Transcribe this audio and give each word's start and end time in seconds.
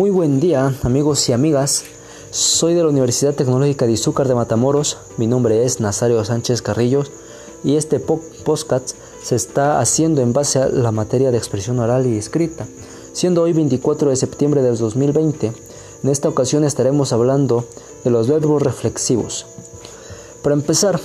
Muy 0.00 0.08
buen 0.08 0.40
día, 0.40 0.74
amigos 0.82 1.28
y 1.28 1.34
amigas. 1.34 1.84
Soy 2.30 2.72
de 2.72 2.82
la 2.82 2.88
Universidad 2.88 3.34
Tecnológica 3.34 3.84
de 3.84 3.92
Izúcar 3.92 4.28
de 4.28 4.34
Matamoros. 4.34 4.96
Mi 5.18 5.26
nombre 5.26 5.62
es 5.66 5.78
Nazario 5.78 6.24
Sánchez 6.24 6.62
Carrillos 6.62 7.12
y 7.62 7.76
este 7.76 8.00
podcast 8.00 8.92
se 9.22 9.36
está 9.36 9.78
haciendo 9.78 10.22
en 10.22 10.32
base 10.32 10.58
a 10.58 10.68
la 10.70 10.90
materia 10.90 11.30
de 11.30 11.36
expresión 11.36 11.80
oral 11.80 12.06
y 12.06 12.16
escrita. 12.16 12.66
Siendo 13.12 13.42
hoy 13.42 13.52
24 13.52 14.08
de 14.08 14.16
septiembre 14.16 14.62
del 14.62 14.78
2020, 14.78 15.52
en 16.02 16.08
esta 16.08 16.30
ocasión 16.30 16.64
estaremos 16.64 17.12
hablando 17.12 17.66
de 18.02 18.08
los 18.08 18.26
verbos 18.26 18.62
reflexivos. 18.62 19.44
Para 20.42 20.54
empezar, 20.54 20.98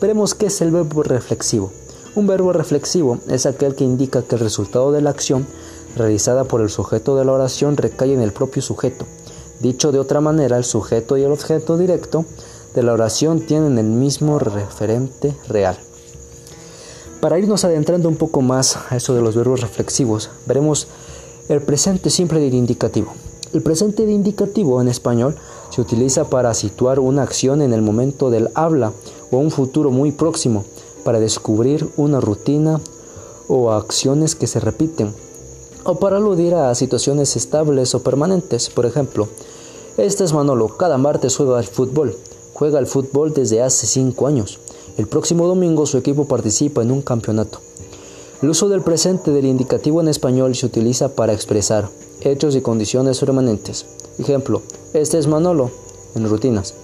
veremos 0.00 0.34
qué 0.34 0.46
es 0.46 0.60
el 0.62 0.72
verbo 0.72 1.04
reflexivo. 1.04 1.70
Un 2.16 2.26
verbo 2.26 2.52
reflexivo 2.52 3.18
es 3.28 3.46
aquel 3.46 3.76
que 3.76 3.84
indica 3.84 4.22
que 4.22 4.34
el 4.34 4.40
resultado 4.40 4.90
de 4.90 5.00
la 5.00 5.10
acción 5.10 5.46
realizada 5.96 6.44
por 6.44 6.60
el 6.60 6.70
sujeto 6.70 7.16
de 7.16 7.24
la 7.24 7.32
oración 7.32 7.76
recae 7.76 8.12
en 8.12 8.20
el 8.20 8.32
propio 8.32 8.62
sujeto. 8.62 9.06
Dicho 9.60 9.92
de 9.92 9.98
otra 9.98 10.20
manera, 10.20 10.56
el 10.56 10.64
sujeto 10.64 11.16
y 11.16 11.22
el 11.22 11.32
objeto 11.32 11.78
directo 11.78 12.24
de 12.74 12.82
la 12.82 12.92
oración 12.92 13.40
tienen 13.40 13.78
el 13.78 13.86
mismo 13.86 14.38
referente 14.38 15.34
real. 15.48 15.78
Para 17.20 17.38
irnos 17.38 17.64
adentrando 17.64 18.08
un 18.08 18.16
poco 18.16 18.42
más 18.42 18.76
a 18.90 18.96
eso 18.96 19.14
de 19.14 19.22
los 19.22 19.36
verbos 19.36 19.60
reflexivos, 19.60 20.30
veremos 20.46 20.88
el 21.48 21.62
presente 21.62 22.10
simple 22.10 22.40
del 22.40 22.54
indicativo. 22.54 23.12
El 23.52 23.62
presente 23.62 24.04
de 24.04 24.12
indicativo 24.12 24.80
en 24.82 24.88
español 24.88 25.36
se 25.70 25.80
utiliza 25.80 26.24
para 26.24 26.52
situar 26.54 26.98
una 26.98 27.22
acción 27.22 27.62
en 27.62 27.72
el 27.72 27.82
momento 27.82 28.28
del 28.28 28.50
habla 28.54 28.92
o 29.30 29.38
un 29.38 29.50
futuro 29.50 29.90
muy 29.90 30.10
próximo, 30.10 30.64
para 31.04 31.20
descubrir 31.20 31.88
una 31.96 32.20
rutina 32.20 32.80
o 33.46 33.72
acciones 33.72 34.34
que 34.34 34.46
se 34.46 34.58
repiten 34.58 35.14
o 35.84 35.96
para 35.96 36.16
aludir 36.16 36.54
a 36.54 36.74
situaciones 36.74 37.36
estables 37.36 37.94
o 37.94 38.02
permanentes. 38.02 38.70
Por 38.70 38.86
ejemplo, 38.86 39.28
este 39.96 40.24
es 40.24 40.32
Manolo, 40.32 40.76
cada 40.76 40.98
martes 40.98 41.36
juega 41.36 41.58
al 41.58 41.64
fútbol. 41.64 42.16
Juega 42.52 42.78
al 42.78 42.86
fútbol 42.86 43.34
desde 43.34 43.62
hace 43.62 43.86
5 43.86 44.26
años. 44.26 44.58
El 44.96 45.06
próximo 45.06 45.46
domingo 45.46 45.86
su 45.86 45.98
equipo 45.98 46.26
participa 46.26 46.82
en 46.82 46.92
un 46.92 47.02
campeonato. 47.02 47.58
El 48.42 48.50
uso 48.50 48.68
del 48.68 48.82
presente 48.82 49.30
del 49.30 49.46
indicativo 49.46 50.00
en 50.00 50.08
español 50.08 50.54
se 50.54 50.66
utiliza 50.66 51.14
para 51.14 51.32
expresar 51.32 51.88
hechos 52.20 52.54
y 52.54 52.60
condiciones 52.60 53.18
permanentes. 53.18 53.86
Ejemplo, 54.18 54.62
este 54.92 55.18
es 55.18 55.26
Manolo, 55.26 55.70
en 56.14 56.28
rutinas. 56.28 56.74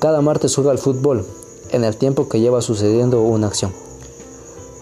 Cada 0.00 0.20
martes 0.20 0.54
juega 0.54 0.70
al 0.70 0.78
fútbol, 0.78 1.24
en 1.70 1.84
el 1.84 1.96
tiempo 1.96 2.28
que 2.28 2.40
lleva 2.40 2.60
sucediendo 2.60 3.22
una 3.22 3.46
acción. 3.46 3.72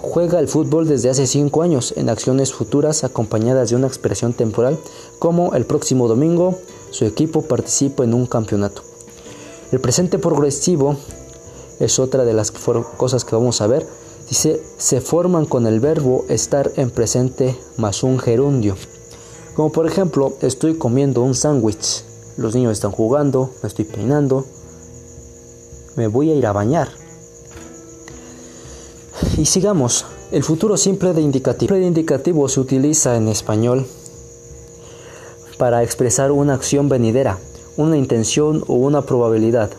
Juega 0.08 0.38
el 0.38 0.46
fútbol 0.46 0.86
desde 0.86 1.10
hace 1.10 1.26
cinco 1.26 1.62
años 1.62 1.92
en 1.96 2.08
acciones 2.08 2.52
futuras 2.52 3.02
acompañadas 3.02 3.70
de 3.70 3.76
una 3.76 3.88
expresión 3.88 4.32
temporal 4.32 4.78
como 5.18 5.54
el 5.54 5.66
próximo 5.66 6.06
domingo 6.06 6.58
su 6.90 7.04
equipo 7.04 7.42
participa 7.42 8.04
en 8.04 8.14
un 8.14 8.26
campeonato. 8.26 8.82
El 9.72 9.80
presente 9.80 10.18
progresivo 10.18 10.96
es 11.80 11.98
otra 11.98 12.24
de 12.24 12.32
las 12.32 12.52
cosas 12.52 13.24
que 13.24 13.34
vamos 13.34 13.60
a 13.60 13.66
ver. 13.66 13.84
Dice, 14.28 14.62
se 14.78 15.00
forman 15.00 15.44
con 15.44 15.66
el 15.66 15.80
verbo 15.80 16.24
estar 16.28 16.70
en 16.76 16.90
presente 16.90 17.58
más 17.76 18.04
un 18.04 18.20
gerundio. 18.20 18.76
Como 19.54 19.72
por 19.72 19.86
ejemplo, 19.86 20.34
estoy 20.40 20.78
comiendo 20.78 21.20
un 21.22 21.34
sándwich. 21.34 22.04
Los 22.36 22.54
niños 22.54 22.72
están 22.72 22.92
jugando, 22.92 23.50
me 23.60 23.68
estoy 23.68 23.84
peinando. 23.84 24.46
Me 25.96 26.06
voy 26.06 26.30
a 26.30 26.34
ir 26.36 26.46
a 26.46 26.52
bañar. 26.52 27.05
Y 29.36 29.44
sigamos. 29.44 30.06
El 30.32 30.42
futuro 30.42 30.78
simple 30.78 31.12
de 31.12 31.20
indicativo. 31.20 31.74
El 31.74 31.82
de 31.82 31.86
indicativo 31.88 32.48
se 32.48 32.58
utiliza 32.58 33.16
en 33.16 33.28
español 33.28 33.86
para 35.58 35.82
expresar 35.82 36.32
una 36.32 36.54
acción 36.54 36.88
venidera, 36.88 37.38
una 37.76 37.98
intención 37.98 38.64
o 38.66 38.74
una 38.74 39.02
probabilidad. 39.02 39.70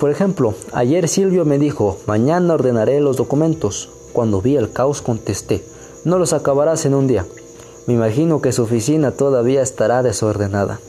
Por 0.00 0.10
ejemplo, 0.10 0.54
ayer 0.72 1.08
Silvio 1.08 1.44
me 1.44 1.58
dijo, 1.58 1.98
mañana 2.06 2.54
ordenaré 2.54 3.00
los 3.00 3.16
documentos. 3.16 3.90
Cuando 4.12 4.42
vi 4.42 4.56
el 4.56 4.72
caos 4.72 5.00
contesté, 5.00 5.64
no 6.04 6.18
los 6.18 6.32
acabarás 6.32 6.84
en 6.84 6.94
un 6.94 7.06
día. 7.06 7.26
Me 7.86 7.94
imagino 7.94 8.40
que 8.40 8.50
su 8.50 8.62
oficina 8.62 9.12
todavía 9.12 9.62
estará 9.62 10.02
desordenada. 10.02 10.80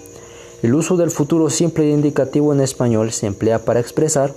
El 0.64 0.74
uso 0.74 0.98
del 0.98 1.12
futuro 1.12 1.52
simple 1.52 1.86
de 1.86 1.92
indicativo 1.92 2.52
en 2.52 2.62
español 2.62 3.12
se 3.12 3.28
emplea 3.28 3.60
para 3.60 3.80
expresar 3.80 4.34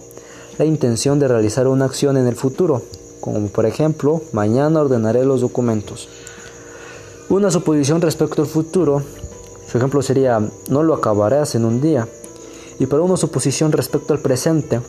la 0.59 0.65
intención 0.65 1.19
de 1.19 1.29
realizar 1.29 1.67
una 1.69 1.85
acción 1.85 2.17
en 2.17 2.27
el 2.27 2.37
futuro, 2.37 2.83
como 3.21 3.47
por 3.49 3.67
ejemplo, 3.67 4.23
mañana 4.33 4.81
ordenaré 4.81 5.25
los 5.25 5.41
documentos. 5.41 6.09
Una 7.29 7.51
suposición 7.51 8.01
respecto 8.01 8.43
al 8.43 8.49
futuro, 8.49 9.03
su 9.71 9.79
ejemplo 9.79 10.03
sería, 10.03 10.41
no 10.69 10.83
lo 10.83 10.95
acabarás 10.95 11.55
en 11.55 11.65
un 11.65 11.81
día. 11.81 12.09
Y 12.79 12.87
para 12.87 13.03
una 13.03 13.17
suposición 13.17 13.73
respecto 13.73 14.13
al 14.13 14.21
presente, 14.21 14.81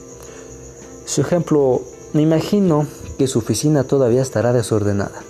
su 1.06 1.22
ejemplo, 1.22 1.82
me 2.14 2.22
imagino 2.22 2.88
que 3.18 3.28
su 3.28 3.40
oficina 3.40 3.84
todavía 3.84 4.22
estará 4.22 4.52
desordenada. 4.52 5.24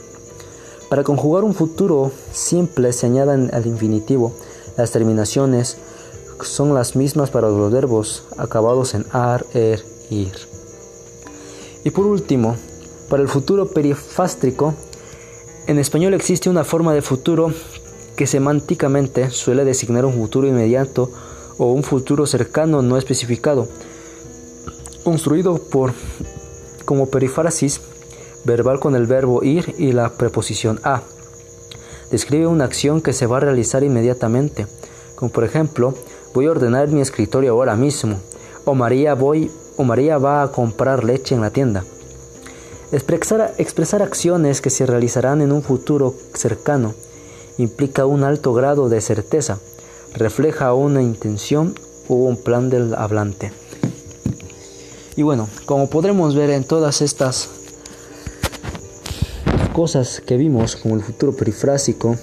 Para 0.89 1.03
conjugar 1.03 1.43
un 1.43 1.53
futuro 1.53 2.11
simple 2.31 2.93
se 2.93 3.07
añaden 3.07 3.49
al 3.53 3.65
infinitivo 3.65 4.33
las 4.77 4.89
terminaciones 4.89 5.77
son 6.41 6.73
las 6.73 6.95
mismas 6.95 7.29
para 7.29 7.47
los 7.47 7.71
verbos 7.71 8.23
acabados 8.37 8.95
en 8.95 9.05
ar, 9.11 9.45
er, 9.53 9.83
y 11.83 11.89
por 11.89 12.05
último, 12.05 12.55
para 13.09 13.21
el 13.21 13.29
futuro 13.29 13.67
perifástrico, 13.67 14.73
en 15.67 15.79
español 15.79 16.13
existe 16.13 16.49
una 16.49 16.63
forma 16.63 16.93
de 16.93 17.01
futuro 17.01 17.51
que 18.15 18.27
semánticamente 18.27 19.29
suele 19.31 19.65
designar 19.65 20.05
un 20.05 20.13
futuro 20.13 20.47
inmediato 20.47 21.09
o 21.57 21.71
un 21.71 21.83
futuro 21.83 22.25
cercano 22.25 22.81
no 22.81 22.97
especificado, 22.97 23.67
construido 25.03 25.57
por 25.57 25.93
como 26.85 27.09
perifrasis 27.09 27.81
verbal 28.45 28.79
con 28.79 28.95
el 28.95 29.05
verbo 29.05 29.43
ir 29.43 29.75
y 29.77 29.93
la 29.93 30.09
preposición 30.09 30.79
a. 30.83 31.01
Describe 32.11 32.47
una 32.47 32.65
acción 32.65 33.01
que 33.01 33.13
se 33.13 33.25
va 33.25 33.37
a 33.37 33.41
realizar 33.41 33.83
inmediatamente, 33.83 34.67
como 35.15 35.31
por 35.31 35.43
ejemplo, 35.43 35.95
voy 36.33 36.45
a 36.45 36.51
ordenar 36.51 36.89
mi 36.89 37.01
escritorio 37.01 37.51
ahora 37.51 37.75
mismo, 37.75 38.19
o 38.65 38.75
María 38.75 39.13
voy 39.15 39.49
o 39.77 39.83
María 39.83 40.17
va 40.17 40.43
a 40.43 40.51
comprar 40.51 41.03
leche 41.03 41.35
en 41.35 41.41
la 41.41 41.51
tienda. 41.51 41.83
Expresar, 42.91 44.03
acciones 44.03 44.61
que 44.61 44.69
se 44.69 44.85
realizarán 44.85 45.41
en 45.41 45.51
un 45.51 45.63
futuro 45.63 46.13
cercano 46.35 46.93
implica 47.57 48.05
un 48.05 48.23
alto 48.23 48.53
grado 48.53 48.87
de 48.87 49.01
certeza, 49.01 49.57
refleja 50.13 50.73
una 50.75 51.01
intención 51.01 51.73
o 52.07 52.15
un 52.15 52.37
plan 52.37 52.69
del 52.69 52.93
hablante. 52.93 53.51
Y 55.15 55.23
bueno, 55.23 55.49
como 55.65 55.89
podremos 55.89 56.35
ver 56.35 56.51
en 56.51 56.65
todas 56.65 57.01
estas 57.01 57.49
cosas 59.73 60.21
que 60.23 60.37
vimos, 60.37 60.75
como 60.75 60.95
el 60.95 61.01
futuro 61.01 61.35
perifrásico, 61.35 62.15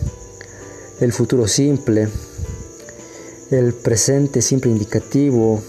el 1.01 1.13
futuro 1.13 1.49
simple, 1.49 2.09
el 3.51 3.75
presente 3.75 4.41
simple 4.41 4.71
indicativo, 4.71 5.61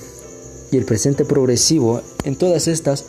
y 0.72 0.78
el 0.78 0.86
presente 0.86 1.26
progresivo, 1.26 2.02
en 2.24 2.36
todas 2.36 2.68
estas 2.68 3.06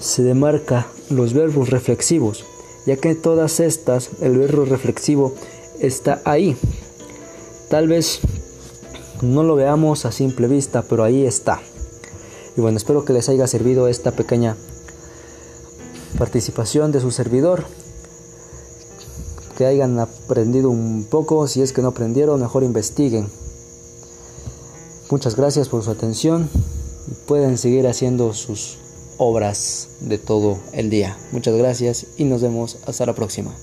se 0.00 0.22
demarca 0.22 0.88
los 1.08 1.32
verbos 1.32 1.70
reflexivos, 1.70 2.44
ya 2.84 2.96
que 2.96 3.10
en 3.10 3.22
todas 3.22 3.60
estas 3.60 4.10
el 4.20 4.38
verbo 4.38 4.64
reflexivo 4.64 5.32
está 5.80 6.20
ahí. 6.24 6.56
Tal 7.70 7.88
vez 7.88 8.20
no 9.22 9.44
lo 9.44 9.54
veamos 9.54 10.04
a 10.04 10.12
simple 10.12 10.48
vista, 10.48 10.82
pero 10.82 11.04
ahí 11.04 11.24
está. 11.24 11.60
Y 12.56 12.60
bueno, 12.60 12.76
espero 12.76 13.04
que 13.04 13.12
les 13.12 13.28
haya 13.28 13.46
servido 13.46 13.86
esta 13.88 14.12
pequeña 14.12 14.56
participación 16.18 16.90
de 16.92 17.00
su 17.00 17.10
servidor. 17.10 17.64
Que 19.56 19.66
hayan 19.66 19.98
aprendido 19.98 20.70
un 20.70 21.06
poco, 21.08 21.46
si 21.48 21.62
es 21.62 21.72
que 21.72 21.82
no 21.82 21.88
aprendieron, 21.88 22.40
mejor 22.40 22.62
investiguen. 22.62 23.28
Muchas 25.10 25.36
gracias 25.36 25.68
por 25.68 25.82
su 25.82 25.90
atención 25.90 26.48
pueden 27.26 27.58
seguir 27.58 27.86
haciendo 27.86 28.34
sus 28.34 28.78
obras 29.18 29.88
de 30.00 30.18
todo 30.18 30.58
el 30.72 30.90
día. 30.90 31.16
Muchas 31.32 31.54
gracias 31.54 32.06
y 32.16 32.24
nos 32.24 32.42
vemos 32.42 32.78
hasta 32.86 33.06
la 33.06 33.14
próxima. 33.14 33.54